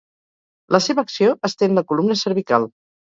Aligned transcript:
La 0.75 0.79
seva 0.85 1.03
acció 1.07 1.35
estén 1.49 1.77
la 1.81 1.85
columna 1.93 2.17
cervical. 2.23 2.67